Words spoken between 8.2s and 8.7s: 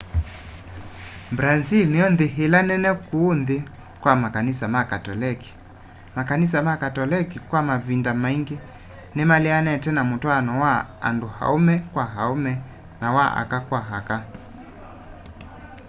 maĩngĩ